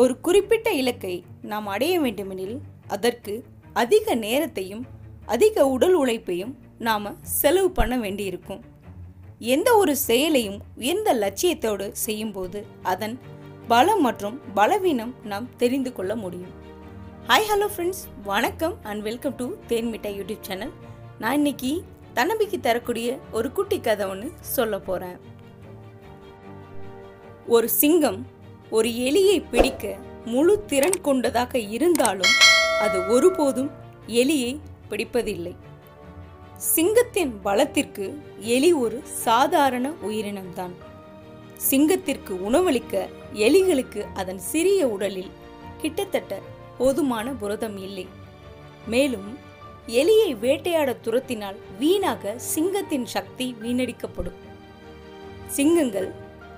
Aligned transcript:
ஒரு 0.00 0.14
குறிப்பிட்ட 0.20 0.68
இலக்கை 0.80 1.12
நாம் 1.50 1.66
அடைய 1.66 1.94
வேண்டுமெனில் 2.00 2.56
அதற்கு 2.86 3.32
அதிக 3.72 4.14
நேரத்தையும் 4.24 4.82
அதிக 5.26 5.64
உடல் 5.66 5.94
உழைப்பையும் 5.94 6.52
நாம் 6.78 7.08
செலவு 7.22 7.70
பண்ண 7.70 7.94
வேண்டியிருக்கும். 7.98 8.60
எந்த 9.54 9.68
ஒரு 9.76 9.96
செயலையும் 9.96 10.58
உயர்ந்த 10.76 11.14
லட்சியத்தோடு 11.14 11.88
செய்யும்போது 12.04 12.60
அதன் 12.92 13.16
பலம் 13.68 14.00
மற்றும் 14.00 14.40
பலவீனம் 14.54 15.12
நாம் 15.32 15.50
தெரிந்து 15.56 15.92
கொள்ள 15.92 16.14
முடியும். 16.16 16.54
ஹாய் 17.28 17.50
ஹலோ 17.50 17.70
ஃப்ரெண்ட்ஸ் 17.74 18.04
வணக்கம் 18.30 18.76
and 18.82 19.02
welcome 19.02 19.36
to 19.36 19.48
Thenmitta 19.68 20.12
YouTube 20.20 20.46
channel. 20.50 20.72
நான் 21.18 21.38
இன்னைக்கு 21.42 21.74
தன்னம்பிக்கை 22.14 22.60
தரக்கூடிய 22.60 23.18
ஒரு 23.32 23.50
குட்டி 23.52 23.80
கதை 23.80 24.06
ஒன்று 24.06 24.30
சொல்ல 24.56 24.78
போகிறேன் 24.78 25.18
ஒரு 27.46 27.68
சிங்கம் 27.82 28.20
ஒரு 28.70 28.88
எலியை 28.88 29.44
பிடிக்க 29.50 29.96
முழு 30.24 30.64
திறன் 30.64 31.00
கொண்டதாக 31.00 31.58
இருந்தாலும் 31.58 32.34
அது 32.80 33.06
ஒருபோதும் 33.06 33.70
எலியை 34.06 34.60
பிடிப்பதில்லை. 34.90 35.54
சிங்கத்தின் 36.56 37.32
பலத்திற்கு 37.42 38.22
எலி 38.38 38.72
ஒரு 38.72 39.02
சாதாரண 39.04 39.92
உயிரினம்தான். 40.08 40.74
சிங்கத்திற்கு 41.70 42.32
உணவளிக்க 42.48 43.08
எலிகளுக்கு 43.32 44.06
அதன் 44.14 44.38
சிறிய 44.38 44.88
உடலில் 44.88 45.30
கிட்டத்தட்ட 45.80 46.40
போதுமான 46.78 47.30
புரதம் 47.30 47.76
இல்லை. 47.76 48.06
மேலும் 48.86 49.38
எலியை 49.86 50.30
வேட்டையாட 50.38 50.96
துரத்தினால் 51.04 51.58
வீணாக 51.78 52.38
சிங்கத்தின் 52.38 53.06
சக்தி 53.06 53.56
வீணடிக்கப்படும். 53.62 54.38
சிங்கங்கள் 55.46 56.12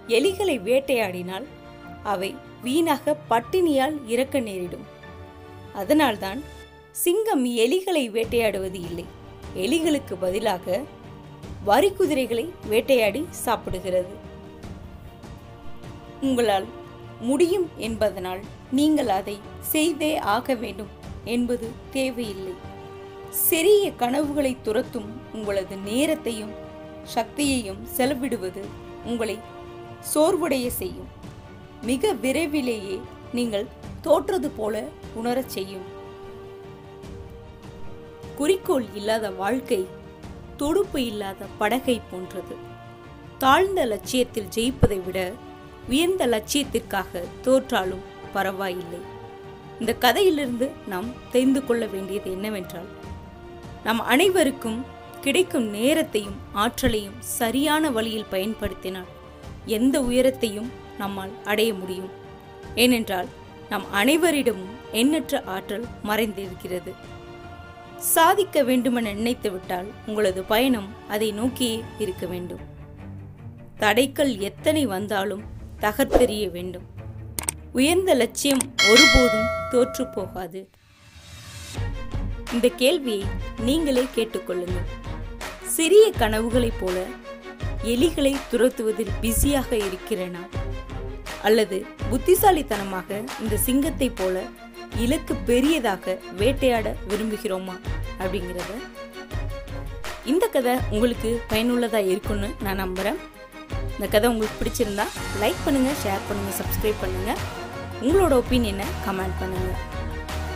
எலிகளை 0.09 0.59
வேட்டையாடினால் 0.69 1.47
அவை 2.03 2.35
வீணாக 2.63 3.17
பட்டினியால் 3.31 4.09
இறக்க 4.09 4.41
நேரிடும். 4.41 4.87
அதனால்தான் 5.75 6.43
சிங்கம் 6.91 7.45
எலிகளை 7.47 8.11
வேட்டையாடுவது 8.11 8.75
இல்லை. 8.75 9.05
எலிகளுக்கு 9.55 10.15
பதிலாக 10.21 10.81
வரி 11.65 11.93
குதிரைகளை 11.93 12.53
வேட்டையாடி 12.69 13.27
சாப்பிடுகிறது. 13.45 14.15
உங்களால் 16.21 16.65
முடியும் 17.21 17.71
என்பதனால் 17.77 18.41
நீங்கள் 18.71 19.09
அதை 19.09 19.39
செய்தே 19.61 20.17
ஆக 20.17 20.55
வேண்டும் 20.55 20.89
என்பது 21.25 21.71
தேவையில்லை. 21.91 22.53
சிறிய 23.31 23.93
கனவுகளை 23.93 24.57
துரத்தும் 24.63 25.11
உங்களது 25.33 25.77
நேரத்தையும் 25.77 26.51
சக்தியையும் 27.15 27.83
செலவிடுவது 27.97 28.65
உங்களை 29.05 29.39
சோர்வுடைய 30.15 30.67
செய்யும். 30.67 31.19
மிக 31.83 32.13
விரைவிலேயே 32.13 33.01
நீங்கள் 33.33 33.67
தோற்றது 34.03 34.51
போல 34.51 34.85
உணரச் 35.15 35.49
செய்யும். 35.49 35.87
குறிக்கோள் 38.37 38.85
இல்லாத 38.95 39.31
வாழ்க்கை 39.31 39.87
தொடுப்பு 40.57 41.07
இல்லாத 41.07 41.45
படகை 41.59 42.01
போன்றது. 42.11 42.57
தாழ்ந்த 43.39 43.85
லட்சியத்தில் 43.85 44.49
ஜெயிப்பதை 44.55 45.05
விட 45.05 45.33
உயர்ந்த 45.89 46.27
லட்சியத்திற்காக 46.27 47.23
தோற்றாலும் 47.43 48.05
பரவாயில்லை. 48.33 49.01
இந்த 49.81 49.95
கதையிலிருந்து 49.95 50.71
நாம் 50.89 51.07
தெரிந்து 51.31 51.67
கொள்ள 51.67 51.87
வேண்டியது 51.87 52.31
என்னவென்றால் 52.31 52.89
நம் 53.85 54.01
அனைவருக்கும் 54.01 54.85
கிடைக்கும் 55.21 55.65
நேரத்தையும் 55.65 56.37
ஆற்றலையும் 56.53 57.15
சரியான 57.19 57.91
வழியில் 57.91 58.31
பயன்படுத்தினால் 58.31 59.11
எந்த 59.67 60.01
உயரத்தையும் 60.01 60.71
நம்மால் 61.01 61.35
அடைய 61.45 61.71
முடியும். 61.75 62.11
ஏனென்றால் 62.75 63.29
நம் 63.69 63.87
அனைவரிடமும் 63.95 64.75
எண்ணற்ற 64.93 65.43
ஆற்றல் 65.47 65.87
மறைந்திருக்கிறது. 66.05 66.93
சாதிக்க 68.15 68.63
வேண்டுமென 68.63 69.13
நினைத்துவிட்டால் 69.13 69.89
உங்களது 70.07 70.43
பயணம் 70.43 70.89
அதை 71.09 71.29
நோக்கியே 71.33 71.77
இருக்க 71.99 72.25
வேண்டும். 72.27 72.63
தடைகள் 73.79 74.33
எத்தனை 74.39 74.83
வந்தாலும் 74.87 75.43
தகர்த்தெறிய 75.81 76.51
வேண்டும். 76.51 76.87
உயர்ந்த 77.73 78.15
லட்சியம் 78.15 78.65
ஒருபோதும் 78.91 79.49
தோற்று 79.71 80.07
போகாது. 80.07 80.61
இந்த 82.53 82.69
கேள்வியை 82.69 83.27
நீங்களே 83.59 84.05
கேட்டுக்கொள்ளுங்கள். 84.17 84.89
சிறிய 85.77 86.05
கனவுகளைப் 86.19 86.81
போல 86.81 87.05
எலிகளை 87.85 88.33
துரத்துவதில் 88.51 89.15
பிஸியாக 89.21 89.77
இருக்கிறேனா 89.77 90.43
அல்லது 91.43 91.87
புத்திசாலித்தனமாக 92.11 93.19
இந்த 93.41 93.57
சிங்கத்தைப் 93.57 94.17
போல 94.17 94.43
இலக்கு 94.97 95.35
பெரியதாக 95.35 96.17
வேட்டையாட 96.33 96.95
விரும்புகிறோமா 97.09 97.77
அப்படிங்கிறத 98.19 98.73
இந்த 100.25 100.47
கதை 100.47 100.75
உங்களுக்கு 100.91 101.41
பயனுள்ளதாக 101.49 102.05
இருக்கும்னு 102.05 102.49
நான் 102.63 102.77
நம்புகிறேன் 102.77 103.21
இந்த 103.95 104.07
கதை 104.09 104.31
உங்களுக்கு 104.31 104.61
பிடிச்சிருந்தா 104.61 105.07
லைக் 105.41 105.65
பண்ணுங்கள் 105.67 105.99
ஷேர் 106.05 106.27
பண்ணுங்கள் 106.29 106.59
சப்ஸ்கிரைப் 106.61 107.03
பண்ணுங்கள் 107.05 107.41
உங்களோட 108.03 108.33
ஒப்பீனியனை 108.43 108.87
கமெண்ட் 109.07 109.39
பண்ணுங்கள் 109.41 109.81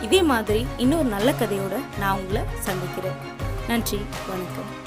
இதே 0.01 0.21
மாதிரி 0.21 0.65
இன்னொரு 0.77 1.07
நல்ல 1.07 1.31
கதையோடு 1.31 1.79
நான் 1.99 2.17
உங்களை 2.17 2.43
சந்திக்கிறேன். 2.67 3.19
நன்றி 3.67 3.99
வணக்கம். 4.29 4.84